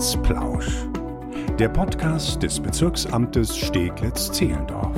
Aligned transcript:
Amtsplausch. 0.00 0.86
Der 1.58 1.68
Podcast 1.68 2.42
des 2.42 2.58
Bezirksamtes 2.58 3.54
Steglitz-Zehlendorf. 3.54 4.96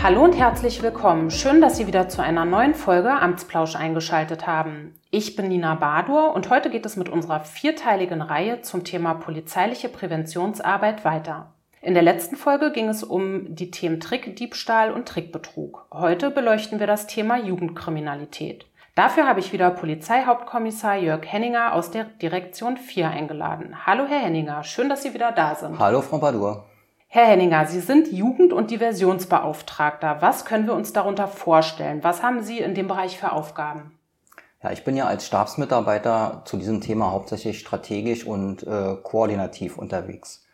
Hallo 0.00 0.22
und 0.22 0.38
herzlich 0.38 0.80
willkommen. 0.80 1.28
Schön, 1.28 1.60
dass 1.60 1.76
Sie 1.76 1.88
wieder 1.88 2.08
zu 2.08 2.22
einer 2.22 2.44
neuen 2.44 2.76
Folge 2.76 3.10
Amtsplausch 3.10 3.74
eingeschaltet 3.74 4.46
haben. 4.46 4.94
Ich 5.10 5.34
bin 5.34 5.48
Nina 5.48 5.74
Badur 5.74 6.36
und 6.36 6.50
heute 6.50 6.70
geht 6.70 6.86
es 6.86 6.96
mit 6.96 7.08
unserer 7.08 7.40
vierteiligen 7.40 8.22
Reihe 8.22 8.62
zum 8.62 8.84
Thema 8.84 9.14
polizeiliche 9.14 9.88
Präventionsarbeit 9.88 11.04
weiter. 11.04 11.52
In 11.80 11.94
der 11.94 12.04
letzten 12.04 12.36
Folge 12.36 12.70
ging 12.70 12.88
es 12.88 13.02
um 13.02 13.56
die 13.56 13.72
Themen 13.72 13.98
Trickdiebstahl 13.98 14.92
und 14.92 15.08
Trickbetrug. 15.08 15.88
Heute 15.90 16.30
beleuchten 16.30 16.78
wir 16.78 16.86
das 16.86 17.08
Thema 17.08 17.40
Jugendkriminalität. 17.40 18.66
Dafür 18.94 19.26
habe 19.26 19.40
ich 19.40 19.54
wieder 19.54 19.70
Polizeihauptkommissar 19.70 20.96
Jörg 20.96 21.24
Henninger 21.24 21.72
aus 21.72 21.90
der 21.90 22.04
Direktion 22.04 22.76
4 22.76 23.08
eingeladen. 23.08 23.86
Hallo 23.86 24.04
Herr 24.06 24.18
Henninger, 24.18 24.62
schön, 24.64 24.90
dass 24.90 25.02
Sie 25.02 25.14
wieder 25.14 25.32
da 25.32 25.54
sind. 25.54 25.78
Hallo 25.78 26.02
Frau 26.02 26.18
Badur. 26.18 26.66
Herr 27.08 27.24
Henninger, 27.24 27.64
Sie 27.64 27.80
sind 27.80 28.12
Jugend- 28.12 28.52
und 28.52 28.70
Diversionsbeauftragter. 28.70 30.18
Was 30.20 30.44
können 30.44 30.66
wir 30.66 30.74
uns 30.74 30.92
darunter 30.92 31.26
vorstellen? 31.26 32.04
Was 32.04 32.22
haben 32.22 32.42
Sie 32.42 32.58
in 32.58 32.74
dem 32.74 32.86
Bereich 32.86 33.16
für 33.16 33.32
Aufgaben? 33.32 33.98
Ja, 34.62 34.72
ich 34.72 34.84
bin 34.84 34.94
ja 34.94 35.06
als 35.06 35.26
Stabsmitarbeiter 35.26 36.42
zu 36.44 36.58
diesem 36.58 36.82
Thema 36.82 37.12
hauptsächlich 37.12 37.60
strategisch 37.60 38.26
und 38.26 38.62
äh, 38.62 38.96
koordinativ 39.02 39.78
unterwegs. 39.78 40.44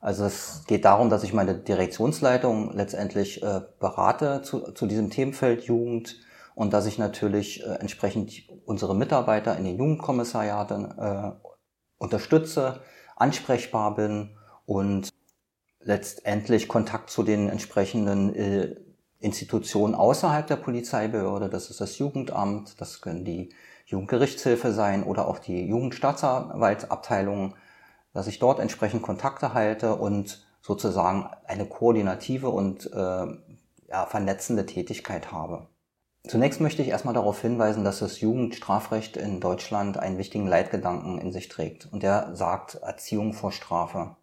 Also 0.00 0.26
es 0.26 0.62
geht 0.68 0.84
darum, 0.84 1.10
dass 1.10 1.24
ich 1.24 1.32
meine 1.32 1.56
Direktionsleitung 1.56 2.72
letztendlich 2.72 3.42
äh, 3.42 3.62
berate 3.80 4.42
zu, 4.42 4.70
zu 4.72 4.86
diesem 4.86 5.10
Themenfeld 5.10 5.64
Jugend, 5.64 6.20
und 6.60 6.74
dass 6.74 6.84
ich 6.84 6.98
natürlich 6.98 7.62
äh, 7.62 7.76
entsprechend 7.76 8.30
unsere 8.66 8.94
Mitarbeiter 8.94 9.56
in 9.56 9.64
den 9.64 9.78
Jugendkommissariaten 9.78 10.98
äh, 10.98 11.32
unterstütze, 11.96 12.82
ansprechbar 13.16 13.94
bin 13.94 14.36
und 14.66 15.08
letztendlich 15.80 16.68
Kontakt 16.68 17.08
zu 17.08 17.22
den 17.22 17.48
entsprechenden 17.48 18.34
äh, 18.34 18.76
Institutionen 19.20 19.94
außerhalb 19.94 20.46
der 20.46 20.56
Polizeibehörde, 20.56 21.48
das 21.48 21.70
ist 21.70 21.80
das 21.80 21.96
Jugendamt, 21.96 22.78
das 22.78 23.00
können 23.00 23.24
die 23.24 23.54
Jugendgerichtshilfe 23.86 24.74
sein 24.74 25.02
oder 25.02 25.28
auch 25.28 25.38
die 25.38 25.66
Jugendstaatsanwaltsabteilung, 25.66 27.54
dass 28.12 28.26
ich 28.26 28.38
dort 28.38 28.60
entsprechend 28.60 29.00
Kontakte 29.00 29.54
halte 29.54 29.94
und 29.94 30.46
sozusagen 30.60 31.26
eine 31.46 31.64
koordinative 31.64 32.50
und 32.50 32.84
äh, 32.92 33.26
ja, 33.88 34.04
vernetzende 34.04 34.66
Tätigkeit 34.66 35.32
habe. 35.32 35.69
Zunächst 36.28 36.60
möchte 36.60 36.82
ich 36.82 36.88
erstmal 36.88 37.14
darauf 37.14 37.40
hinweisen, 37.40 37.82
dass 37.82 38.00
das 38.00 38.20
Jugendstrafrecht 38.20 39.16
in 39.16 39.40
Deutschland 39.40 39.96
einen 39.96 40.18
wichtigen 40.18 40.46
Leitgedanken 40.46 41.18
in 41.18 41.32
sich 41.32 41.48
trägt. 41.48 41.88
Und 41.90 42.02
der 42.02 42.34
sagt 42.34 42.74
Erziehung 42.76 43.32
vor 43.32 43.52
Strafe. 43.52 44.16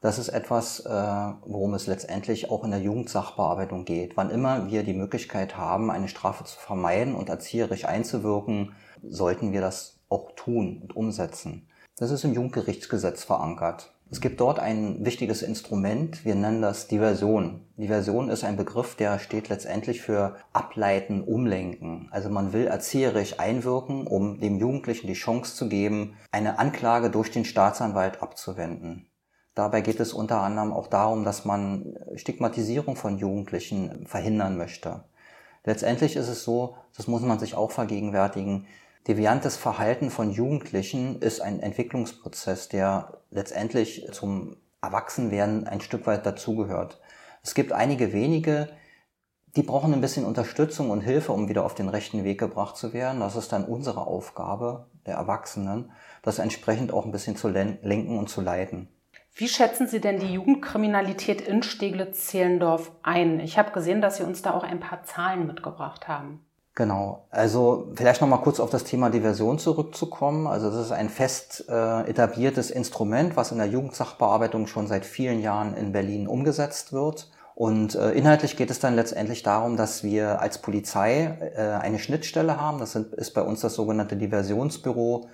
Das 0.00 0.20
ist 0.20 0.28
etwas, 0.28 0.80
äh, 0.80 0.92
worum 0.92 1.74
es 1.74 1.88
letztendlich 1.88 2.50
auch 2.50 2.62
in 2.62 2.70
der 2.70 2.80
Jugendsachbearbeitung 2.80 3.84
geht. 3.84 4.16
Wann 4.16 4.30
immer 4.30 4.70
wir 4.70 4.84
die 4.84 4.94
Möglichkeit 4.94 5.56
haben, 5.56 5.90
eine 5.90 6.06
Strafe 6.06 6.44
zu 6.44 6.56
vermeiden 6.56 7.16
und 7.16 7.28
erzieherisch 7.28 7.84
einzuwirken, 7.84 8.76
sollten 9.02 9.52
wir 9.52 9.60
das 9.60 9.98
auch 10.08 10.30
tun 10.36 10.78
und 10.82 10.94
umsetzen. 10.94 11.68
Das 11.96 12.12
ist 12.12 12.22
im 12.22 12.32
Jugendgerichtsgesetz 12.32 13.24
verankert. 13.24 13.92
Es 14.10 14.22
gibt 14.22 14.40
dort 14.40 14.58
ein 14.58 15.04
wichtiges 15.04 15.42
Instrument, 15.42 16.24
wir 16.24 16.34
nennen 16.34 16.62
das 16.62 16.88
Diversion. 16.88 17.66
Diversion 17.76 18.30
ist 18.30 18.42
ein 18.42 18.56
Begriff, 18.56 18.94
der 18.94 19.18
steht 19.18 19.50
letztendlich 19.50 20.00
für 20.00 20.36
ableiten, 20.54 21.22
umlenken. 21.22 22.08
Also 22.10 22.30
man 22.30 22.54
will 22.54 22.66
erzieherisch 22.66 23.38
einwirken, 23.38 24.06
um 24.06 24.40
dem 24.40 24.58
Jugendlichen 24.58 25.08
die 25.08 25.12
Chance 25.12 25.54
zu 25.56 25.68
geben, 25.68 26.16
eine 26.32 26.58
Anklage 26.58 27.10
durch 27.10 27.30
den 27.30 27.44
Staatsanwalt 27.44 28.22
abzuwenden. 28.22 29.10
Dabei 29.54 29.82
geht 29.82 30.00
es 30.00 30.14
unter 30.14 30.40
anderem 30.40 30.72
auch 30.72 30.86
darum, 30.86 31.24
dass 31.24 31.44
man 31.44 31.94
Stigmatisierung 32.14 32.96
von 32.96 33.18
Jugendlichen 33.18 34.06
verhindern 34.06 34.56
möchte. 34.56 35.04
Letztendlich 35.64 36.16
ist 36.16 36.28
es 36.28 36.44
so, 36.44 36.76
das 36.96 37.08
muss 37.08 37.20
man 37.20 37.38
sich 37.38 37.54
auch 37.54 37.72
vergegenwärtigen, 37.72 38.66
Deviantes 39.08 39.56
Verhalten 39.56 40.10
von 40.10 40.30
Jugendlichen 40.30 41.22
ist 41.22 41.40
ein 41.40 41.60
Entwicklungsprozess, 41.60 42.68
der 42.68 43.22
letztendlich 43.30 44.06
zum 44.12 44.58
Erwachsenwerden 44.82 45.66
ein 45.66 45.80
Stück 45.80 46.06
weit 46.06 46.26
dazugehört. 46.26 47.00
Es 47.42 47.54
gibt 47.54 47.72
einige 47.72 48.12
wenige, 48.12 48.68
die 49.56 49.62
brauchen 49.62 49.94
ein 49.94 50.02
bisschen 50.02 50.26
Unterstützung 50.26 50.90
und 50.90 51.00
Hilfe, 51.00 51.32
um 51.32 51.48
wieder 51.48 51.64
auf 51.64 51.74
den 51.74 51.88
rechten 51.88 52.22
Weg 52.22 52.38
gebracht 52.38 52.76
zu 52.76 52.92
werden. 52.92 53.20
Das 53.20 53.34
ist 53.34 53.50
dann 53.50 53.64
unsere 53.64 54.06
Aufgabe 54.06 54.90
der 55.06 55.14
Erwachsenen, 55.14 55.90
das 56.20 56.38
entsprechend 56.38 56.92
auch 56.92 57.06
ein 57.06 57.12
bisschen 57.12 57.34
zu 57.34 57.48
lenken 57.48 58.18
und 58.18 58.28
zu 58.28 58.42
leiten. 58.42 58.88
Wie 59.34 59.48
schätzen 59.48 59.86
Sie 59.86 60.00
denn 60.00 60.18
die 60.18 60.34
Jugendkriminalität 60.34 61.40
in 61.40 61.62
Steglitz-Zehlendorf 61.62 62.92
ein? 63.02 63.40
Ich 63.40 63.56
habe 63.56 63.72
gesehen, 63.72 64.02
dass 64.02 64.18
Sie 64.18 64.24
uns 64.24 64.42
da 64.42 64.52
auch 64.52 64.64
ein 64.64 64.80
paar 64.80 65.04
Zahlen 65.04 65.46
mitgebracht 65.46 66.08
haben. 66.08 66.44
Genau. 66.78 67.26
Also 67.30 67.90
vielleicht 67.96 68.20
noch 68.20 68.28
mal 68.28 68.36
kurz 68.36 68.60
auf 68.60 68.70
das 68.70 68.84
Thema 68.84 69.10
Diversion 69.10 69.58
zurückzukommen. 69.58 70.46
Also 70.46 70.70
das 70.70 70.86
ist 70.86 70.92
ein 70.92 71.08
fest 71.08 71.64
äh, 71.68 72.08
etabliertes 72.08 72.70
Instrument, 72.70 73.36
was 73.36 73.50
in 73.50 73.58
der 73.58 73.66
Jugendsachbearbeitung 73.66 74.68
schon 74.68 74.86
seit 74.86 75.04
vielen 75.04 75.42
Jahren 75.42 75.74
in 75.74 75.90
Berlin 75.90 76.28
umgesetzt 76.28 76.92
wird. 76.92 77.32
Und 77.56 77.96
äh, 77.96 78.12
inhaltlich 78.12 78.56
geht 78.56 78.70
es 78.70 78.78
dann 78.78 78.94
letztendlich 78.94 79.42
darum, 79.42 79.76
dass 79.76 80.04
wir 80.04 80.40
als 80.40 80.58
Polizei 80.58 81.36
äh, 81.56 81.60
eine 81.60 81.98
Schnittstelle 81.98 82.60
haben. 82.60 82.78
Das 82.78 82.92
sind, 82.92 83.12
ist 83.12 83.34
bei 83.34 83.42
uns 83.42 83.60
das 83.60 83.74
sogenannte 83.74 84.14
Diversionsbüro 84.14 85.26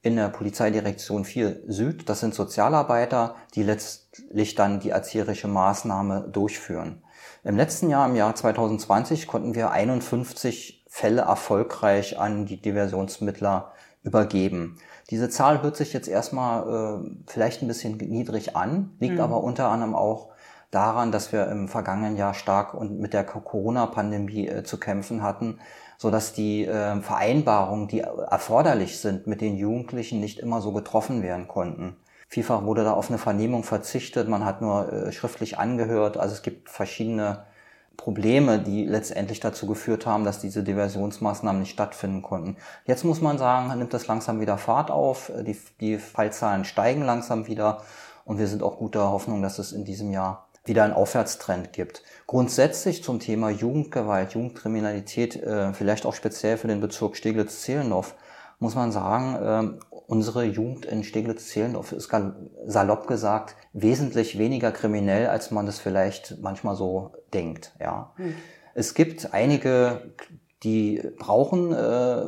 in 0.00 0.16
der 0.16 0.30
Polizeidirektion 0.30 1.26
4 1.26 1.64
Süd. 1.68 2.08
Das 2.08 2.20
sind 2.20 2.34
Sozialarbeiter, 2.34 3.34
die 3.54 3.64
letztlich 3.64 4.54
dann 4.54 4.80
die 4.80 4.90
erzieherische 4.90 5.48
Maßnahme 5.48 6.30
durchführen. 6.32 7.02
Im 7.44 7.56
letzten 7.56 7.90
Jahr, 7.90 8.08
im 8.08 8.16
Jahr 8.16 8.34
2020, 8.34 9.26
konnten 9.26 9.54
wir 9.54 9.70
51 9.70 10.75
Fälle 10.96 11.20
erfolgreich 11.20 12.18
an 12.18 12.46
die 12.46 12.56
Diversionsmittler 12.56 13.72
übergeben. 14.02 14.78
Diese 15.10 15.28
Zahl 15.28 15.62
hört 15.62 15.76
sich 15.76 15.92
jetzt 15.92 16.08
erstmal 16.08 16.62
äh, 17.04 17.10
vielleicht 17.26 17.60
ein 17.60 17.68
bisschen 17.68 17.98
niedrig 17.98 18.56
an, 18.56 18.96
liegt 18.98 19.16
mhm. 19.16 19.20
aber 19.20 19.44
unter 19.44 19.68
anderem 19.68 19.94
auch 19.94 20.30
daran, 20.70 21.12
dass 21.12 21.32
wir 21.32 21.48
im 21.48 21.68
vergangenen 21.68 22.16
Jahr 22.16 22.32
stark 22.32 22.72
und 22.72 22.98
mit 22.98 23.12
der 23.12 23.24
Corona-Pandemie 23.24 24.48
äh, 24.48 24.64
zu 24.64 24.80
kämpfen 24.80 25.22
hatten, 25.22 25.58
so 25.98 26.10
dass 26.10 26.32
die 26.32 26.64
äh, 26.64 26.98
Vereinbarungen, 27.02 27.88
die 27.88 28.00
erforderlich 28.00 28.98
sind, 28.98 29.26
mit 29.26 29.42
den 29.42 29.58
Jugendlichen 29.58 30.20
nicht 30.20 30.38
immer 30.38 30.62
so 30.62 30.72
getroffen 30.72 31.22
werden 31.22 31.46
konnten. 31.46 31.96
Vielfach 32.26 32.64
wurde 32.64 32.84
da 32.84 32.94
auf 32.94 33.10
eine 33.10 33.18
Vernehmung 33.18 33.64
verzichtet, 33.64 34.30
man 34.30 34.46
hat 34.46 34.62
nur 34.62 34.90
äh, 34.90 35.12
schriftlich 35.12 35.58
angehört. 35.58 36.16
Also 36.16 36.34
es 36.34 36.40
gibt 36.40 36.70
verschiedene 36.70 37.44
Probleme, 37.96 38.58
die 38.58 38.84
letztendlich 38.84 39.40
dazu 39.40 39.66
geführt 39.66 40.06
haben, 40.06 40.24
dass 40.24 40.40
diese 40.40 40.62
Diversionsmaßnahmen 40.62 41.60
nicht 41.60 41.72
stattfinden 41.72 42.22
konnten. 42.22 42.56
Jetzt 42.84 43.04
muss 43.04 43.20
man 43.20 43.38
sagen, 43.38 43.76
nimmt 43.78 43.94
das 43.94 44.06
langsam 44.06 44.40
wieder 44.40 44.58
Fahrt 44.58 44.90
auf, 44.90 45.32
die, 45.42 45.58
die 45.80 45.98
Fallzahlen 45.98 46.64
steigen 46.64 47.02
langsam 47.02 47.46
wieder 47.46 47.82
und 48.24 48.38
wir 48.38 48.46
sind 48.48 48.62
auch 48.62 48.78
guter 48.78 49.10
Hoffnung, 49.10 49.42
dass 49.42 49.58
es 49.58 49.72
in 49.72 49.84
diesem 49.84 50.10
Jahr 50.10 50.46
wieder 50.64 50.84
einen 50.84 50.92
Aufwärtstrend 50.92 51.72
gibt. 51.72 52.02
Grundsätzlich 52.26 53.02
zum 53.02 53.20
Thema 53.20 53.50
Jugendgewalt, 53.50 54.32
Jugendkriminalität, 54.32 55.36
äh, 55.36 55.72
vielleicht 55.72 56.06
auch 56.06 56.14
speziell 56.14 56.56
für 56.56 56.68
den 56.68 56.80
Bezirk 56.80 57.16
Steglitz-Zehlendorf, 57.16 58.14
muss 58.58 58.74
man 58.74 58.92
sagen, 58.92 59.38
ähm, 59.42 59.78
unsere 60.06 60.44
Jugend 60.44 60.86
in 60.86 61.04
Steglitz-Zehlendorf 61.04 61.92
ist 61.92 62.10
salopp 62.66 63.06
gesagt 63.06 63.56
wesentlich 63.72 64.38
weniger 64.38 64.72
kriminell, 64.72 65.26
als 65.26 65.50
man 65.50 65.66
das 65.66 65.78
vielleicht 65.78 66.38
manchmal 66.40 66.76
so 66.76 67.12
denkt. 67.34 67.74
Ja. 67.80 68.12
Hm. 68.16 68.34
Es 68.74 68.94
gibt 68.94 69.32
einige, 69.32 70.14
die 70.62 71.02
brauchen 71.18 71.72
äh, 71.72 72.24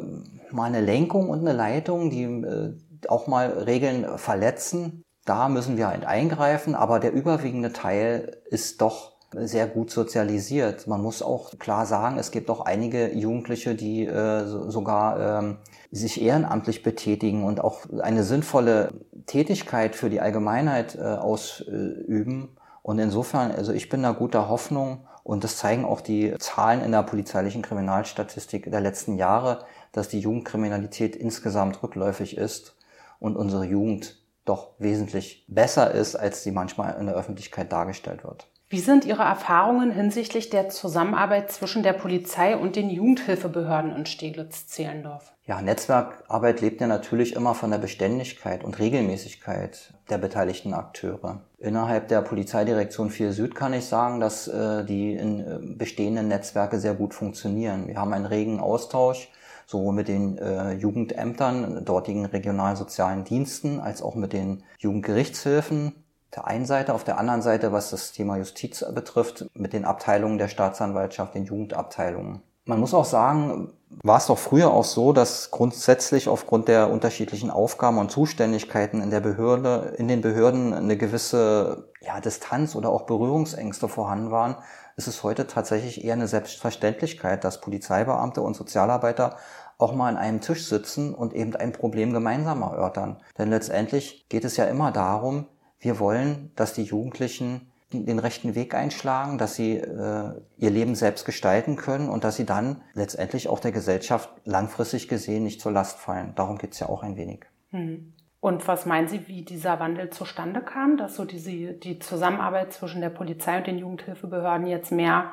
mal 0.50 0.64
eine 0.64 0.81
Lenkung 0.81 1.29
und 1.29 1.41
eine 1.41 1.53
Leitung, 1.53 2.11
die 2.11 2.25
äh, 2.25 2.75
auch 3.08 3.26
mal 3.26 3.50
Regeln 3.50 4.19
verletzen. 4.19 5.05
Da 5.25 5.49
müssen 5.49 5.76
wir 5.76 5.88
halt 5.88 6.06
eingreifen, 6.06 6.75
aber 6.75 7.00
der 7.00 7.12
überwiegende 7.12 7.73
Teil 7.73 8.38
ist 8.47 8.81
doch 8.81 9.18
sehr 9.33 9.67
gut 9.67 9.91
sozialisiert. 9.91 10.87
Man 10.87 11.03
muss 11.03 11.23
auch 11.23 11.59
klar 11.59 11.87
sagen, 11.87 12.19
es 12.19 12.31
gibt 12.31 12.49
auch 12.51 12.61
einige 12.61 13.15
Jugendliche, 13.15 13.75
die 13.75 14.07
äh, 14.07 14.47
sogar 14.47 15.41
ähm, 15.41 15.57
sich 15.91 16.21
ehrenamtlich 16.23 16.83
betätigen 16.83 17.45
und 17.45 17.61
auch 17.61 17.81
eine 18.01 18.25
sinnvolle 18.25 18.93
Tätigkeit 19.27 19.97
für 19.97 20.09
die 20.09 20.21
Allgemeinheit 20.21 20.97
äh, 20.97 21.03
ausüben. 21.03 22.57
Und 22.83 22.99
insofern, 22.99 23.51
also 23.51 23.73
ich 23.73 23.91
bin 23.91 24.03
da 24.03 24.13
guter 24.13 24.49
Hoffnung 24.49 25.07
und 25.25 25.45
das 25.45 25.59
zeigen 25.59 25.85
auch 25.85 26.01
die 26.01 26.35
Zahlen 26.39 26.83
in 26.83 26.93
der 26.93 27.03
polizeilichen 27.03 27.61
Kriminalstatistik 27.61 28.71
der 28.71 28.81
letzten 28.81 29.17
Jahre, 29.17 29.67
dass 29.93 30.09
die 30.09 30.21
Jugendkriminalität 30.21 31.15
insgesamt 31.17 31.83
rückläufig 31.83 32.39
ist 32.39 32.77
und 33.19 33.37
unsere 33.37 33.67
Jugend 33.67 34.23
doch 34.47 34.71
wesentlich 34.79 35.45
besser 35.49 35.91
ist, 35.91 36.17
als 36.17 36.43
sie 36.43 36.51
manchmal 36.51 36.99
in 36.99 37.07
der 37.07 37.15
Öffentlichkeit 37.15 37.71
dargestellt 37.71 38.25
wird. 38.25 38.49
Wie 38.70 38.81
sind 38.81 39.06
Ihre 39.06 39.23
Erfahrungen 39.23 39.91
hinsichtlich 39.91 40.50
der 40.50 40.69
Zusammenarbeit 40.69 41.50
zwischen 41.50 41.82
der 41.82 41.94
Polizei 41.94 42.55
und 42.55 42.76
den 42.76 42.91
Jugendhilfebehörden 42.91 43.97
in 43.97 44.05
Steglitz-Zehlendorf? 44.05 45.32
Ja, 45.47 45.62
Netzwerkarbeit 45.62 46.61
lebt 46.61 46.82
ja 46.82 46.87
natürlich 46.87 47.35
immer 47.35 47.55
von 47.55 47.70
der 47.70 47.79
Beständigkeit 47.79 48.62
und 48.65 48.79
Regelmäßigkeit 48.79 49.94
der 50.11 50.19
beteiligten 50.19 50.75
Akteure. 50.75 51.41
Innerhalb 51.56 52.09
der 52.09 52.20
Polizeidirektion 52.20 53.09
4 53.09 53.32
Süd 53.32 53.55
kann 53.55 53.73
ich 53.73 53.87
sagen, 53.87 54.20
dass 54.20 54.49
äh, 54.49 54.85
die 54.85 55.15
in, 55.15 55.41
äh, 55.41 55.59
bestehenden 55.62 56.29
Netzwerke 56.29 56.79
sehr 56.79 56.93
gut 56.93 57.15
funktionieren. 57.15 57.88
Wir 57.88 57.97
haben 57.97 58.12
einen 58.12 58.26
regen 58.26 58.61
Austausch 58.61 59.31
sowohl 59.65 59.94
mit 59.94 60.09
den 60.09 60.37
äh, 60.37 60.73
Jugendämtern, 60.73 61.87
dortigen 61.87 62.26
regionalen 62.26 62.76
sozialen 62.76 63.25
Diensten, 63.25 63.81
als 63.81 64.03
auch 64.03 64.15
mit 64.15 64.35
den 64.35 64.62
Jugendgerichtshilfen 64.79 65.94
der 66.35 66.47
einen 66.47 66.67
Seite, 66.67 66.95
auf 66.95 67.05
der 67.05 67.19
anderen 67.19 67.43
Seite, 67.43 67.73
was 67.73 67.91
das 67.91 68.13
Thema 68.13 68.37
Justiz 68.37 68.85
betrifft, 68.93 69.47
mit 69.55 69.73
den 69.73 69.85
Abteilungen 69.85 70.39
der 70.39 70.49
Staatsanwaltschaft, 70.49 71.35
den 71.35 71.45
Jugendabteilungen. 71.45 72.43
Man 72.67 72.81
muss 72.81 72.93
auch 72.93 73.07
sagen, 73.07 73.73
war 74.03 74.19
es 74.19 74.27
doch 74.27 74.37
früher 74.37 74.71
auch 74.71 74.85
so, 74.85 75.15
dass 75.15 75.51
grundsätzlich 75.51 76.29
aufgrund 76.29 76.69
der 76.69 76.91
unterschiedlichen 76.91 77.51
Aufgaben 77.51 77.97
und 77.97 78.11
Zuständigkeiten 78.11 79.01
in 79.01 79.11
der 79.11 79.21
Behörde, 79.21 79.95
in 79.97 80.07
den 80.07 80.21
Behörden 80.21 80.75
eine 80.75 80.99
gewisse 80.99 81.89
ja, 82.03 82.21
Distanz 82.21 82.77
oder 82.77 82.91
auch 82.91 83.07
Berührungsängste 83.07 83.89
vorhanden 83.89 84.31
waren, 84.31 84.57
ist 84.97 85.09
es 85.09 85.23
heute 85.23 85.47
tatsächlich 85.47 86.05
eher 86.05 86.13
eine 86.13 86.29
Selbstverständlichkeit, 86.29 87.43
dass 87.43 87.63
Polizeibeamte 87.63 88.43
und 88.43 88.55
Sozialarbeiter 88.55 89.37
auch 89.79 89.95
mal 89.95 90.09
an 90.09 90.17
einem 90.17 90.41
Tisch 90.41 90.69
sitzen 90.69 91.15
und 91.15 91.33
eben 91.33 91.57
ein 91.57 91.73
Problem 91.73 92.13
gemeinsam 92.13 92.63
erörtern. 92.63 93.17
Denn 93.39 93.49
letztendlich 93.49 94.29
geht 94.29 94.45
es 94.45 94.57
ja 94.57 94.65
immer 94.65 94.93
darum, 94.93 95.47
wir 95.81 95.99
wollen, 95.99 96.51
dass 96.57 96.75
die 96.75 96.83
Jugendlichen 96.83 97.71
den 97.93 98.19
rechten 98.19 98.55
Weg 98.55 98.75
einschlagen, 98.75 99.39
dass 99.39 99.55
sie 99.55 99.77
äh, 99.77 100.33
ihr 100.59 100.71
Leben 100.71 100.95
selbst 100.95 101.25
gestalten 101.25 101.77
können 101.77 102.11
und 102.11 102.23
dass 102.23 102.37
sie 102.37 102.45
dann 102.45 102.83
letztendlich 102.93 103.49
auch 103.49 103.61
der 103.61 103.73
Gesellschaft 103.73 104.31
langfristig 104.45 105.09
gesehen 105.09 105.45
nicht 105.45 105.61
zur 105.61 105.73
Last 105.73 105.99
fallen. 105.99 106.35
Darum 106.35 106.59
geht's 106.59 106.81
ja 106.81 106.89
auch 106.89 107.03
ein 107.03 107.17
wenig. 107.17 107.47
Hm. 107.71 108.13
Und 108.41 108.69
was 108.69 108.87
meinen 108.87 109.09
Sie, 109.09 109.27
wie 109.27 109.43
dieser 109.43 109.81
Wandel 109.81 110.11
zustande 110.11 110.61
kam, 110.61 110.97
dass 110.97 111.17
so 111.17 111.25
diese, 111.25 111.73
die 111.73 111.99
Zusammenarbeit 111.99 112.73
zwischen 112.73 113.01
der 113.01 113.11
Polizei 113.11 113.59
und 113.59 113.67
den 113.67 113.79
Jugendhilfebehörden 113.79 114.67
jetzt 114.67 114.93
mehr, 114.93 115.33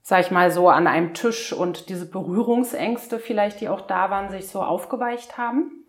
sag 0.00 0.20
ich 0.20 0.30
mal, 0.30 0.50
so 0.50 0.68
an 0.68 0.86
einem 0.86 1.12
Tisch 1.12 1.52
und 1.52 1.90
diese 1.90 2.06
Berührungsängste 2.06 3.18
vielleicht, 3.18 3.60
die 3.60 3.68
auch 3.68 3.82
da 3.82 4.10
waren, 4.10 4.30
sich 4.30 4.48
so 4.48 4.62
aufgeweicht 4.62 5.36
haben? 5.36 5.79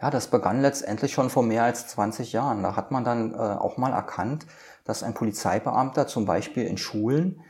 Ja, 0.00 0.10
das 0.10 0.28
begann 0.28 0.60
letztendlich 0.60 1.12
schon 1.12 1.30
vor 1.30 1.42
mehr 1.42 1.64
als 1.64 1.86
20 1.88 2.32
Jahren. 2.32 2.62
Da 2.62 2.76
hat 2.76 2.90
man 2.90 3.04
dann 3.04 3.32
äh, 3.32 3.36
auch 3.36 3.78
mal 3.78 3.92
erkannt, 3.92 4.46
dass 4.84 5.02
ein 5.02 5.14
Polizeibeamter 5.14 6.06
zum 6.06 6.26
Beispiel 6.26 6.66
in 6.66 6.76
Schulen 6.76 7.40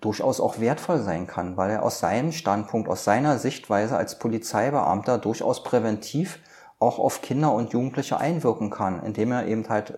durchaus 0.00 0.40
auch 0.40 0.60
wertvoll 0.60 0.98
sein 0.98 1.26
kann, 1.26 1.56
weil 1.56 1.70
er 1.70 1.82
aus 1.82 1.98
seinem 1.98 2.32
Standpunkt, 2.32 2.88
aus 2.88 3.04
seiner 3.04 3.38
Sichtweise 3.38 3.96
als 3.96 4.18
Polizeibeamter 4.18 5.18
durchaus 5.18 5.62
präventiv 5.64 6.38
auch 6.78 6.98
auf 6.98 7.22
Kinder 7.22 7.52
und 7.52 7.72
Jugendliche 7.72 8.18
einwirken 8.18 8.70
kann, 8.70 9.02
indem 9.02 9.32
er 9.32 9.46
eben 9.46 9.68
halt 9.68 9.94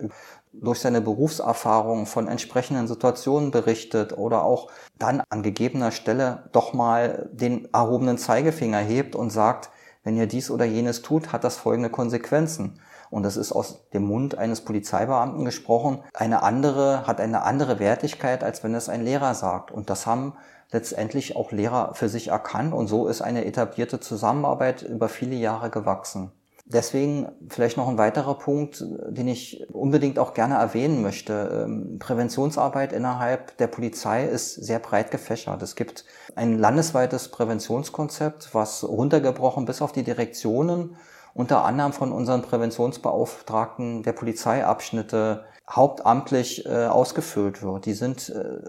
durch 0.53 0.81
seine 0.81 1.01
Berufserfahrung 1.01 2.07
von 2.07 2.27
entsprechenden 2.29 2.89
Situationen 2.89 3.51
berichtet 3.51 4.17
oder 4.17 4.45
auch 4.45 4.71
dann 4.99 5.23
an 5.29 5.43
gegebener 5.43 5.91
Stelle 5.91 6.49
doch 6.53 6.73
mal 6.73 7.29
den 7.33 7.69
erhobenen 7.75 8.17
Zeigefinger 8.17 8.79
hebt 8.79 9.15
und 9.15 9.31
sagt, 9.31 9.71
wenn 10.03 10.17
ihr 10.17 10.27
dies 10.27 10.51
oder 10.51 10.65
jenes 10.65 11.03
tut, 11.03 11.33
hat 11.33 11.45
das 11.45 11.57
folgende 11.57 11.91
Konsequenzen. 11.91 12.81
Und 13.11 13.25
das 13.25 13.37
ist 13.37 13.53
aus 13.53 13.89
dem 13.91 14.05
Mund 14.05 14.39
eines 14.39 14.63
Polizeibeamten 14.63 15.45
gesprochen, 15.45 16.03
eine 16.15 16.43
andere, 16.43 17.07
hat 17.07 17.21
eine 17.21 17.43
andere 17.43 17.79
Wertigkeit, 17.79 18.45
als 18.45 18.63
wenn 18.65 18.75
es 18.75 18.89
ein 18.89 19.05
Lehrer 19.05 19.35
sagt. 19.35 19.71
Und 19.71 19.91
das 19.91 20.07
haben 20.07 20.35
letztendlich 20.71 21.37
auch 21.37 21.53
Lehrer 21.53 21.95
für 21.95 22.09
sich 22.09 22.29
erkannt. 22.29 22.73
Und 22.73 22.87
so 22.87 23.09
ist 23.09 23.21
eine 23.21 23.45
etablierte 23.45 24.01
Zusammenarbeit 24.01 24.83
über 24.83 25.09
viele 25.09 25.37
Jahre 25.37 25.71
gewachsen. 25.71 26.33
Deswegen 26.73 27.29
vielleicht 27.49 27.77
noch 27.77 27.89
ein 27.89 27.99
weiterer 27.99 28.39
Punkt, 28.39 28.85
den 29.09 29.27
ich 29.27 29.67
unbedingt 29.73 30.21
auch 30.21 30.35
gerne 30.35 30.55
erwähnen 30.55 31.03
möchte. 31.03 31.65
Ähm, 31.65 31.99
Präventionsarbeit 31.99 32.93
innerhalb 32.93 33.57
der 33.57 33.67
Polizei 33.67 34.25
ist 34.25 34.55
sehr 34.55 34.79
breit 34.79 35.11
gefächert. 35.11 35.63
Es 35.63 35.75
gibt 35.75 36.05
ein 36.37 36.59
landesweites 36.59 37.29
Präventionskonzept, 37.29 38.55
was 38.55 38.85
runtergebrochen 38.85 39.65
bis 39.65 39.83
auf 39.83 39.91
die 39.91 40.05
Direktionen 40.05 40.97
unter 41.35 41.65
anderem 41.65 41.93
von 41.93 42.13
unseren 42.13 42.43
Präventionsbeauftragten 42.43 44.05
der 44.05 44.13
Polizeiabschnitte 44.13 45.45
hauptamtlich 45.69 46.67
äh, 46.67 46.87
ausgefüllt 46.87 47.63
wird. 47.63 47.87
Die 47.87 47.95
sind 47.95 48.29
äh, 48.29 48.61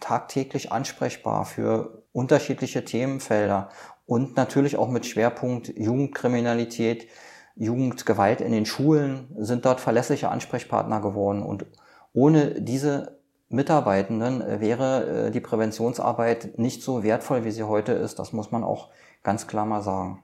tagtäglich 0.00 0.72
ansprechbar 0.72 1.44
für 1.44 2.02
unterschiedliche 2.12 2.84
Themenfelder 2.84 3.68
und 4.06 4.36
natürlich 4.36 4.76
auch 4.76 4.88
mit 4.88 5.06
Schwerpunkt 5.06 5.68
Jugendkriminalität, 5.76 7.06
Jugendgewalt 7.56 8.40
in 8.40 8.52
den 8.52 8.66
Schulen 8.66 9.28
sind 9.38 9.64
dort 9.64 9.80
verlässliche 9.80 10.28
Ansprechpartner 10.28 11.00
geworden. 11.00 11.42
Und 11.42 11.66
ohne 12.12 12.60
diese 12.60 13.20
Mitarbeitenden 13.50 14.40
äh, 14.40 14.60
wäre 14.60 15.26
äh, 15.26 15.30
die 15.30 15.40
Präventionsarbeit 15.40 16.58
nicht 16.58 16.82
so 16.82 17.02
wertvoll, 17.02 17.44
wie 17.44 17.50
sie 17.50 17.64
heute 17.64 17.92
ist. 17.92 18.18
Das 18.18 18.32
muss 18.32 18.50
man 18.50 18.64
auch 18.64 18.88
ganz 19.22 19.46
klar 19.46 19.66
mal 19.66 19.82
sagen. 19.82 20.22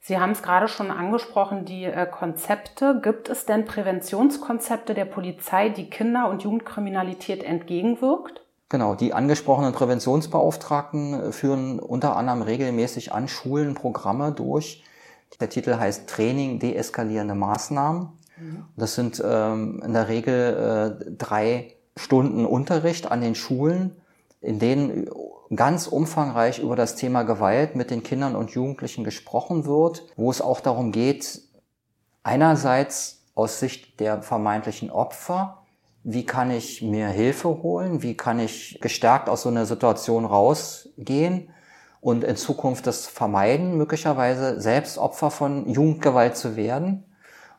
Sie 0.00 0.18
haben 0.18 0.32
es 0.32 0.42
gerade 0.42 0.68
schon 0.68 0.90
angesprochen, 0.90 1.64
die 1.64 1.84
äh, 1.84 2.06
Konzepte. 2.06 3.00
Gibt 3.02 3.28
es 3.28 3.46
denn 3.46 3.64
Präventionskonzepte 3.64 4.94
der 4.94 5.04
Polizei, 5.04 5.68
die 5.68 5.88
Kinder- 5.88 6.28
und 6.28 6.42
Jugendkriminalität 6.42 7.42
entgegenwirkt? 7.42 8.42
Genau, 8.68 8.96
die 8.96 9.12
angesprochenen 9.12 9.72
Präventionsbeauftragten 9.72 11.32
führen 11.32 11.78
unter 11.78 12.16
anderem 12.16 12.42
regelmäßig 12.42 13.12
an 13.12 13.28
Schulen 13.28 13.74
Programme 13.74 14.32
durch, 14.32 14.82
der 15.40 15.48
Titel 15.48 15.76
heißt 15.76 16.08
Training 16.08 16.58
deeskalierende 16.58 17.34
Maßnahmen. 17.34 18.08
Mhm. 18.38 18.64
Das 18.76 18.94
sind 18.94 19.22
ähm, 19.24 19.82
in 19.84 19.92
der 19.92 20.08
Regel 20.08 20.98
äh, 21.00 21.12
drei 21.16 21.74
Stunden 21.96 22.44
Unterricht 22.44 23.10
an 23.10 23.20
den 23.20 23.34
Schulen, 23.34 23.96
in 24.40 24.58
denen 24.58 25.08
ganz 25.54 25.86
umfangreich 25.86 26.58
über 26.58 26.76
das 26.76 26.96
Thema 26.96 27.22
Gewalt 27.22 27.76
mit 27.76 27.90
den 27.90 28.02
Kindern 28.02 28.36
und 28.36 28.50
Jugendlichen 28.50 29.04
gesprochen 29.04 29.64
wird, 29.64 30.06
wo 30.16 30.30
es 30.30 30.40
auch 30.40 30.60
darum 30.60 30.92
geht, 30.92 31.40
einerseits 32.22 33.22
aus 33.34 33.60
Sicht 33.60 34.00
der 34.00 34.22
vermeintlichen 34.22 34.90
Opfer, 34.90 35.62
wie 36.02 36.26
kann 36.26 36.50
ich 36.50 36.82
mir 36.82 37.08
Hilfe 37.08 37.62
holen, 37.62 38.02
wie 38.02 38.16
kann 38.16 38.38
ich 38.38 38.78
gestärkt 38.80 39.28
aus 39.28 39.42
so 39.42 39.48
einer 39.48 39.66
Situation 39.66 40.24
rausgehen 40.24 41.50
und 42.00 42.24
in 42.24 42.36
Zukunft 42.36 42.86
das 42.86 43.06
vermeiden, 43.06 43.76
möglicherweise 43.76 44.60
selbst 44.60 44.98
Opfer 44.98 45.30
von 45.30 45.68
Jugendgewalt 45.68 46.36
zu 46.36 46.56
werden. 46.56 47.04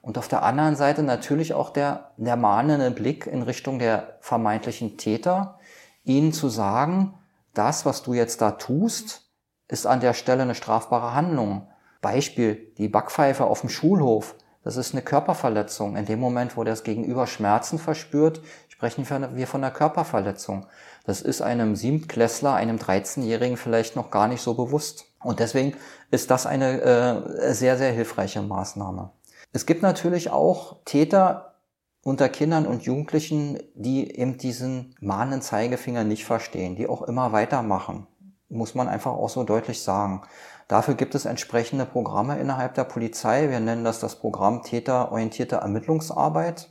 Und 0.02 0.18
auf 0.18 0.28
der 0.28 0.44
anderen 0.44 0.76
Seite 0.76 1.04
natürlich 1.04 1.54
auch 1.54 1.70
der, 1.70 2.12
der 2.18 2.38
mahnende 2.38 2.92
Blick 2.92 3.28
in 3.28 3.42
Richtung 3.42 3.80
der 3.80 4.18
vermeintlichen 4.22 4.98
Täter, 4.98 5.60
ihnen 6.04 6.32
zu 6.32 6.48
sagen, 6.50 7.16
das, 7.54 7.86
was 7.86 8.04
du 8.04 8.14
jetzt 8.14 8.42
da 8.42 8.52
tust, 8.52 9.30
ist 9.68 9.86
an 9.86 10.00
der 10.00 10.14
Stelle 10.14 10.44
eine 10.44 10.56
strafbare 10.56 11.14
Handlung. 11.14 11.68
Beispiel, 12.02 12.72
die 12.78 12.88
Backpfeife 12.88 13.46
auf 13.46 13.62
dem 13.62 13.70
Schulhof. 13.70 14.36
Das 14.64 14.78
ist 14.78 14.94
eine 14.94 15.02
Körperverletzung. 15.02 15.96
In 15.96 16.06
dem 16.06 16.20
Moment, 16.20 16.56
wo 16.56 16.64
das 16.64 16.84
Gegenüber 16.84 17.28
Schmerzen 17.28 17.80
verspürt, 17.80 18.42
sprechen 18.70 19.06
wir 19.36 19.48
von 19.48 19.64
einer 19.64 19.74
Körperverletzung. 19.74 20.68
Das 21.08 21.22
ist 21.22 21.42
einem 21.42 21.78
Siebtklässler, 21.78 22.54
einem 22.54 22.76
13-Jährigen 22.76 23.56
vielleicht 23.56 23.96
noch 23.96 24.12
gar 24.12 24.28
nicht 24.28 24.42
so 24.42 24.56
bewusst. 24.56 25.06
Und 25.24 25.40
deswegen 25.40 25.74
ist 26.12 26.30
das 26.30 26.46
eine 26.46 26.82
äh, 26.82 27.54
sehr, 27.54 27.78
sehr 27.78 27.94
hilfreiche 27.94 28.42
Maßnahme. 28.42 29.12
Es 29.54 29.66
gibt 29.66 29.84
natürlich 29.84 30.32
auch 30.32 30.84
Täter 30.84 31.56
unter 32.04 32.28
Kindern 32.28 32.68
und 32.68 32.84
Jugendlichen, 32.84 33.58
die 33.74 34.18
eben 34.18 34.38
diesen 34.38 34.96
mahnenden 35.00 35.42
Zeigefinger 35.42 36.04
nicht 36.04 36.26
verstehen, 36.26 36.76
die 36.76 36.88
auch 36.88 37.04
immer 37.04 37.32
weitermachen. 37.32 38.08
Muss 38.50 38.76
man 38.76 38.90
einfach 38.90 39.14
auch 39.14 39.30
so 39.30 39.46
deutlich 39.46 39.82
sagen. 39.82 40.24
Dafür 40.68 40.96
gibt 40.96 41.16
es 41.16 41.24
entsprechende 41.24 41.86
Programme 41.86 42.38
innerhalb 42.38 42.74
der 42.74 42.84
Polizei. 42.84 43.50
Wir 43.50 43.62
nennen 43.62 43.86
das 43.86 44.02
das 44.02 44.20
Programm 44.20 44.62
Täterorientierte 44.62 45.56
Ermittlungsarbeit. 45.56 46.70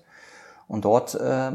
Und 0.68 0.84
dort 0.84 1.14
äh, 1.14 1.52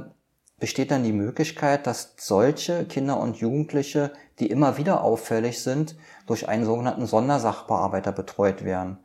besteht 0.61 0.91
dann 0.91 1.03
die 1.03 1.11
Möglichkeit, 1.11 1.87
dass 1.87 2.13
solche 2.17 2.85
Kinder 2.85 3.19
und 3.19 3.37
Jugendliche, 3.37 4.13
die 4.39 4.49
immer 4.49 4.77
wieder 4.77 5.03
auffällig 5.03 5.61
sind, 5.61 5.95
durch 6.27 6.47
einen 6.47 6.65
sogenannten 6.65 7.07
Sondersachbearbeiter 7.07 8.11
betreut 8.11 8.63
werden. 8.63 8.99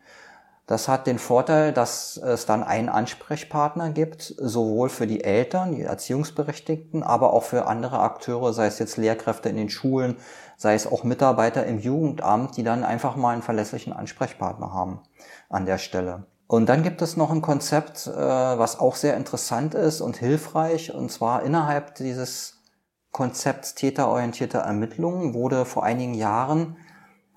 Das 0.67 0.87
hat 0.87 1.07
den 1.07 1.19
Vorteil, 1.19 1.73
dass 1.73 2.19
es 2.19 2.45
dann 2.45 2.63
einen 2.63 2.91
Ansprechpartner 2.91 3.91
gibt, 3.91 4.35
sowohl 4.37 4.91
für 4.91 5.07
die 5.07 5.25
Eltern, 5.25 5.75
die 5.75 5.83
Erziehungsberechtigten, 5.83 7.03
aber 7.03 7.33
auch 7.33 7.45
für 7.45 7.67
andere 7.67 8.01
Akteure, 8.01 8.53
sei 8.53 8.67
es 8.67 8.79
jetzt 8.79 8.99
Lehrkräfte 8.99 9.49
in 9.49 9.57
den 9.57 9.71
Schulen, 9.71 10.17
sei 10.59 10.75
es 10.75 10.87
auch 10.87 11.05
Mitarbeiter 11.05 11.65
im 11.65 11.79
Jugendamt, 11.79 12.57
die 12.59 12.65
dann 12.65 12.85
einfach 12.85 13.17
mal 13.17 13.33
einen 13.33 13.43
verlässlichen 13.43 13.95
Ansprechpartner 13.95 14.75
haben 14.75 15.01
an 15.49 15.65
der 15.65 15.79
Stelle. 15.79 16.27
Und 16.49 16.69
dann 16.69 16.83
gibt 16.83 17.03
es 17.03 17.17
noch 17.17 17.31
ein 17.31 17.43
Konzept, 17.43 18.07
äh, 18.07 18.13
was 18.13 18.79
auch 18.79 18.95
sehr 18.95 19.17
interessant 19.17 19.75
ist 19.75 20.01
und 20.01 20.17
hilfreich, 20.17 20.95
und 20.95 21.11
zwar 21.11 21.43
innerhalb 21.43 21.97
dieses 21.97 22.63
Konzepts 23.11 23.75
täterorientierte 23.75 24.59
Ermittlungen 24.59 25.35
wurde 25.35 25.65
vor 25.65 25.85
einigen 25.85 26.15
Jahren 26.15 26.77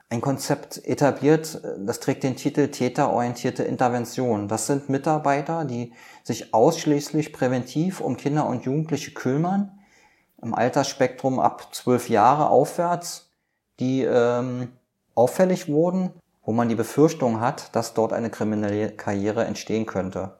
ein 0.10 0.22
Konzept 0.22 0.84
etabliert, 0.86 1.62
das 1.78 2.00
trägt 2.00 2.24
den 2.24 2.36
Titel 2.36 2.70
täterorientierte 2.70 3.64
Intervention. 3.64 4.48
Das 4.48 4.66
sind 4.66 4.90
Mitarbeiter, 4.90 5.66
die 5.66 5.94
sich 6.24 6.54
ausschließlich 6.54 7.32
präventiv 7.32 8.02
um 8.02 8.18
Kinder 8.18 8.48
und 8.48 8.66
Jugendliche 8.66 9.12
kümmern, 9.12 9.80
im 10.42 10.56
Altersspektrum 10.56 11.40
ab 11.40 11.76
zwölf 11.76 12.10
Jahre 12.10 12.50
aufwärts, 12.50 13.32
die 13.80 14.04
ähm, 14.04 14.70
auffällig 15.14 15.68
wurden, 15.68 16.12
wo 16.50 16.54
man 16.54 16.68
die 16.68 16.74
Befürchtung 16.74 17.42
hat, 17.42 17.76
dass 17.76 17.94
dort 17.94 18.12
eine 18.12 18.32
kriminelle 18.32 18.90
Karriere 18.90 19.46
entstehen 19.46 19.86
könnte. 19.86 20.40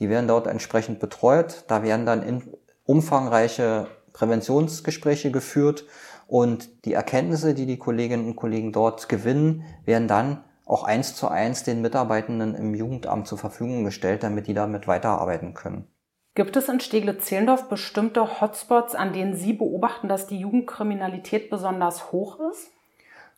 Die 0.00 0.08
werden 0.08 0.26
dort 0.26 0.48
entsprechend 0.48 0.98
betreut. 0.98 1.62
Da 1.68 1.84
werden 1.84 2.06
dann 2.06 2.24
in 2.24 2.42
umfangreiche 2.86 3.86
Präventionsgespräche 4.14 5.30
geführt 5.30 5.84
und 6.26 6.84
die 6.84 6.94
Erkenntnisse, 6.94 7.54
die 7.54 7.66
die 7.66 7.78
Kolleginnen 7.78 8.26
und 8.26 8.34
Kollegen 8.34 8.72
dort 8.72 9.08
gewinnen, 9.08 9.62
werden 9.84 10.08
dann 10.08 10.42
auch 10.66 10.82
eins 10.82 11.14
zu 11.14 11.28
eins 11.28 11.62
den 11.62 11.82
Mitarbeitenden 11.82 12.56
im 12.56 12.74
Jugendamt 12.74 13.28
zur 13.28 13.38
Verfügung 13.38 13.84
gestellt, 13.84 14.24
damit 14.24 14.48
die 14.48 14.54
damit 14.54 14.88
weiterarbeiten 14.88 15.54
können. 15.54 15.86
Gibt 16.34 16.56
es 16.56 16.68
in 16.68 16.80
Steglitz-Zehlendorf 16.80 17.68
bestimmte 17.68 18.40
Hotspots, 18.40 18.96
an 18.96 19.12
denen 19.12 19.36
Sie 19.36 19.52
beobachten, 19.52 20.08
dass 20.08 20.26
die 20.26 20.40
Jugendkriminalität 20.40 21.48
besonders 21.48 22.10
hoch 22.10 22.40
ist? 22.50 22.72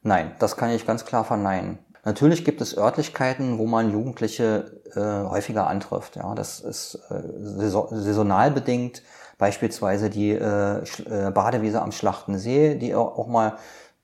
Nein, 0.06 0.36
das 0.38 0.56
kann 0.56 0.70
ich 0.70 0.86
ganz 0.86 1.04
klar 1.04 1.24
verneinen. 1.24 1.78
Natürlich 2.06 2.44
gibt 2.44 2.60
es 2.60 2.78
Örtlichkeiten, 2.78 3.58
wo 3.58 3.66
man 3.66 3.90
Jugendliche 3.90 4.80
äh, 4.94 5.28
häufiger 5.28 5.66
antrifft. 5.66 6.14
Ja, 6.14 6.36
das 6.36 6.60
ist 6.60 7.00
äh, 7.10 7.20
saisonal 7.58 8.52
bedingt. 8.52 9.02
Beispielsweise 9.38 10.08
die 10.08 10.30
äh, 10.30 10.78
äh, 10.78 11.32
Badewiese 11.32 11.82
am 11.82 11.90
Schlachtensee, 11.90 12.76
die 12.76 12.94
auch 12.94 13.26
mal 13.26 13.56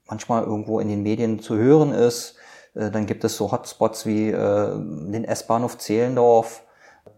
manchmal 0.09 0.43
irgendwo 0.43 0.81
in 0.81 0.89
den 0.89 1.05
Medien 1.05 1.39
zu 1.39 1.55
hören 1.55 1.93
ist. 1.93 2.35
Äh, 2.75 2.91
dann 2.91 3.07
gibt 3.07 3.23
es 3.23 3.37
so 3.37 3.53
Hotspots 3.53 4.05
wie 4.05 4.31
äh, 4.31 4.73
den 4.75 5.23
S-Bahnhof 5.25 5.79
Zehlendorf 5.79 6.65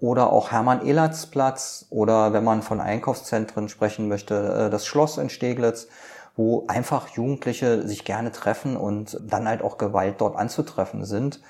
oder 0.01 0.35
auch 0.35 0.53
Hermann-Ehlers-Platz 0.53 1.87
oder 1.89 2.35
wenn 2.35 2.45
man 2.45 2.61
von 2.61 2.83
Einkaufszentren 2.83 3.71
sprechen 3.71 4.07
möchte, 4.09 4.67
äh, 4.67 4.71
das 4.71 4.85
Schloss 4.85 5.17
in 5.17 5.31
Steglitz 5.31 5.89
wo 6.37 6.65
einfach 6.67 7.09
Jugendliche 7.09 7.87
sich 7.87 8.05
gerne 8.05 8.33
treffen 8.33 8.77
und 8.77 9.21
dann 9.23 9.49
halt 9.49 9.63
auch 9.63 9.79
Gewalt 9.79 10.21
dort 10.21 10.37
anzutreffen 10.37 11.05
sind. 11.05 11.41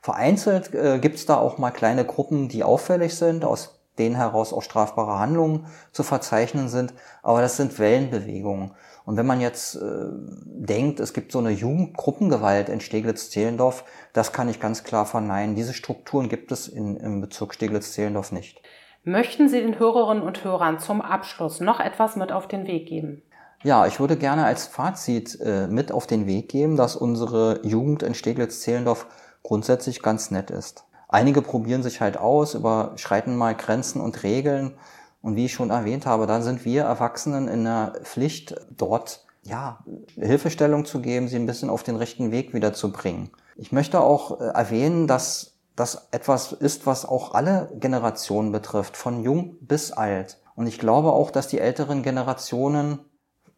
Vereinzelt 0.00 0.74
äh, 0.74 0.98
gibt 0.98 1.16
es 1.16 1.26
da 1.26 1.36
auch 1.36 1.58
mal 1.58 1.70
kleine 1.70 2.04
Gruppen, 2.04 2.48
die 2.48 2.62
auffällig 2.62 3.16
sind, 3.16 3.44
aus 3.44 3.80
denen 3.98 4.16
heraus 4.16 4.52
auch 4.52 4.62
strafbare 4.62 5.18
Handlungen 5.18 5.66
zu 5.92 6.02
verzeichnen 6.02 6.68
sind, 6.68 6.94
aber 7.22 7.40
das 7.40 7.56
sind 7.56 7.78
Wellenbewegungen. 7.78 8.72
Und 9.06 9.16
wenn 9.16 9.26
man 9.26 9.40
jetzt 9.40 9.76
äh, 9.76 10.08
denkt, 10.44 10.98
es 10.98 11.12
gibt 11.12 11.30
so 11.30 11.38
eine 11.38 11.50
Jugendgruppengewalt 11.50 12.68
in 12.68 12.80
Steglitz-Zehlendorf, 12.80 13.84
das 14.12 14.32
kann 14.32 14.48
ich 14.48 14.60
ganz 14.60 14.82
klar 14.82 15.04
verneinen. 15.04 15.54
Diese 15.54 15.74
Strukturen 15.74 16.28
gibt 16.28 16.52
es 16.52 16.68
in, 16.68 16.96
im 16.96 17.20
Bezirk 17.20 17.54
Steglitz-Zehlendorf 17.54 18.32
nicht. 18.32 18.62
Möchten 19.04 19.50
Sie 19.50 19.60
den 19.60 19.78
Hörerinnen 19.78 20.22
und 20.22 20.42
Hörern 20.44 20.78
zum 20.78 21.02
Abschluss 21.02 21.60
noch 21.60 21.80
etwas 21.80 22.16
mit 22.16 22.32
auf 22.32 22.48
den 22.48 22.66
Weg 22.66 22.88
geben? 22.88 23.22
Ja, 23.64 23.86
ich 23.86 23.98
würde 23.98 24.18
gerne 24.18 24.44
als 24.44 24.66
Fazit 24.66 25.40
äh, 25.40 25.66
mit 25.66 25.90
auf 25.90 26.06
den 26.06 26.26
Weg 26.26 26.50
geben, 26.50 26.76
dass 26.76 26.96
unsere 26.96 27.66
Jugend 27.66 28.02
in 28.02 28.14
Steglitz-Zehlendorf 28.14 29.06
grundsätzlich 29.42 30.02
ganz 30.02 30.30
nett 30.30 30.50
ist. 30.50 30.84
Einige 31.08 31.40
probieren 31.40 31.82
sich 31.82 32.02
halt 32.02 32.18
aus, 32.18 32.52
überschreiten 32.52 33.36
mal 33.36 33.54
Grenzen 33.54 34.02
und 34.02 34.22
Regeln. 34.22 34.74
Und 35.22 35.36
wie 35.36 35.46
ich 35.46 35.54
schon 35.54 35.70
erwähnt 35.70 36.04
habe, 36.04 36.26
dann 36.26 36.42
sind 36.42 36.66
wir 36.66 36.82
Erwachsenen 36.82 37.48
in 37.48 37.64
der 37.64 37.94
Pflicht, 38.02 38.54
dort 38.76 39.24
ja, 39.42 39.78
Hilfestellung 40.14 40.84
zu 40.84 41.00
geben, 41.00 41.28
sie 41.28 41.36
ein 41.36 41.46
bisschen 41.46 41.70
auf 41.70 41.82
den 41.82 41.96
rechten 41.96 42.30
Weg 42.30 42.52
wieder 42.52 42.74
zu 42.74 42.92
bringen. 42.92 43.30
Ich 43.56 43.72
möchte 43.72 44.00
auch 44.00 44.42
äh, 44.42 44.44
erwähnen, 44.44 45.06
dass 45.06 45.54
das 45.74 46.08
etwas 46.10 46.52
ist, 46.52 46.84
was 46.84 47.06
auch 47.06 47.32
alle 47.32 47.72
Generationen 47.80 48.52
betrifft, 48.52 48.98
von 48.98 49.22
jung 49.22 49.56
bis 49.62 49.90
alt. 49.90 50.38
Und 50.54 50.66
ich 50.66 50.78
glaube 50.78 51.12
auch, 51.12 51.30
dass 51.30 51.48
die 51.48 51.60
älteren 51.60 52.02
Generationen 52.02 52.98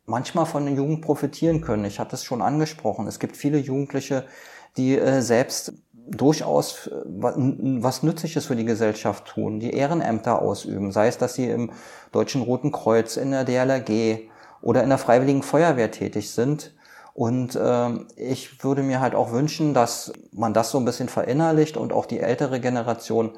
manchmal 0.07 0.47
von 0.47 0.65
den 0.65 0.77
Jugend 0.77 1.03
profitieren 1.03 1.61
können. 1.61 1.85
Ich 1.85 1.99
hatte 1.99 2.17
es 2.17 2.25
schon 2.25 2.41
angesprochen. 2.41 3.07
Es 3.07 3.19
gibt 3.19 3.37
viele 3.37 3.59
Jugendliche, 3.59 4.25
die 4.77 4.97
äh, 4.97 5.21
selbst 5.21 5.75
durchaus 6.09 6.87
äh, 6.87 6.93
was 7.05 8.03
Nützliches 8.03 8.47
für 8.47 8.57
die 8.57 8.65
Gesellschaft 8.65 9.27
tun, 9.27 9.61
die 9.61 9.73
Ehrenämter 9.73 10.41
ausüben, 10.41 10.93
sei 10.93 11.09
es, 11.09 11.19
dass 11.19 11.35
sie 11.35 11.49
im 11.49 11.73
Deutschen 12.13 12.43
Roten 12.43 12.73
Kreuz, 12.73 13.17
in 13.17 13.33
der 13.33 13.45
DLRG 13.45 14.29
oder 14.63 14.83
in 14.83 14.89
der 14.89 14.99
Freiwilligen 14.99 15.43
Feuerwehr 15.43 15.91
tätig 15.91 16.31
sind. 16.31 16.75
Und 17.13 17.57
äh, 17.57 17.89
ich 18.17 18.63
würde 18.63 18.83
mir 18.83 19.01
halt 19.01 19.15
auch 19.15 19.33
wünschen, 19.33 19.75
dass 19.75 20.13
man 20.33 20.53
das 20.55 20.71
so 20.71 20.79
ein 20.79 20.85
bisschen 20.85 21.09
verinnerlicht 21.09 21.77
und 21.77 21.93
auch 21.93 22.07
die 22.07 22.21
ältere 22.21 22.61
Generation 22.61 23.33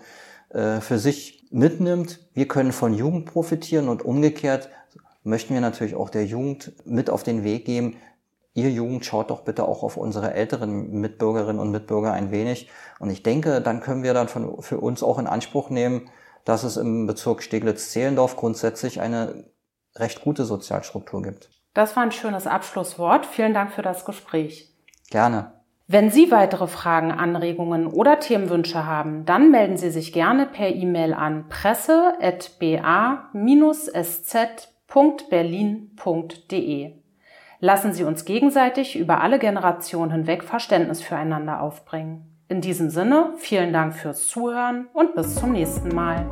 äh, 0.50 0.80
für 0.80 0.98
sich 0.98 1.46
mitnimmt. 1.50 2.20
Wir 2.34 2.48
können 2.48 2.72
von 2.72 2.92
Jugend 2.92 3.26
profitieren 3.26 3.88
und 3.88 4.04
umgekehrt 4.04 4.68
möchten 5.28 5.54
wir 5.54 5.61
natürlich 5.61 5.94
auch 5.94 6.11
der 6.11 6.25
Jugend 6.25 6.73
mit 6.85 7.11
auf 7.11 7.23
den 7.23 7.44
Weg 7.44 7.64
geben. 7.66 7.97
Ihr 8.54 8.70
Jugend 8.70 9.04
schaut 9.04 9.30
doch 9.30 9.42
bitte 9.42 9.68
auch 9.68 9.82
auf 9.82 9.97
unsere 9.97 10.35
älteren 10.35 10.90
Mitbürgerinnen 11.00 11.61
und 11.61 11.70
Mitbürger 11.70 12.12
ein 12.12 12.30
wenig. 12.30 12.70
Und 12.99 13.11
ich 13.11 13.23
denke, 13.23 13.61
dann 13.61 13.80
können 13.80 14.02
wir 14.02 14.14
dann 14.14 14.28
von, 14.28 14.61
für 14.62 14.78
uns 14.78 15.02
auch 15.02 15.18
in 15.18 15.26
Anspruch 15.26 15.70
nehmen, 15.70 16.11
dass 16.44 16.64
es 16.64 16.76
im 16.76 17.06
Bezirk 17.06 17.42
Steglitz-Zehlendorf 17.42 18.37
grundsätzlich 18.37 19.00
eine 19.00 19.44
recht 19.94 20.23
gute 20.23 20.44
Sozialstruktur 20.44 21.23
gibt. 21.23 21.50
Das 21.75 21.94
war 21.94 22.02
ein 22.02 22.12
schönes 22.12 22.47
Abschlusswort. 22.47 23.26
Vielen 23.26 23.54
Dank 23.54 23.73
für 23.73 23.82
das 23.82 24.04
Gespräch. 24.04 24.75
Gerne. 25.11 25.52
Wenn 25.87 26.11
Sie 26.11 26.30
weitere 26.30 26.66
Fragen, 26.66 27.12
Anregungen 27.12 27.87
oder 27.87 28.18
Themenwünsche 28.18 28.85
haben, 28.85 29.25
dann 29.25 29.50
melden 29.50 29.76
Sie 29.76 29.90
sich 29.90 30.12
gerne 30.12 30.47
per 30.47 30.68
E-Mail 30.68 31.14
an 31.14 31.49
presse.ba-sz 31.49 31.99
www.berlin.de. 34.88 36.92
Lassen 37.61 37.92
Sie 37.92 38.04
uns 38.04 38.25
gegenseitig 38.25 38.99
über 38.99 39.21
alle 39.21 39.38
Generationen 39.38 40.12
hinweg 40.12 40.45
Verständnis 40.45 41.02
füreinander 41.02 41.61
aufbringen. 41.61 42.25
In 42.49 42.61
diesem 42.61 42.88
Sinne, 42.88 43.35
vielen 43.37 43.73
Dank 43.73 43.95
fürs 43.95 44.28
Zuhören 44.28 44.88
und 44.92 45.14
bis 45.14 45.35
zum 45.35 45.52
nächsten 45.52 45.95
Mal. 45.95 46.25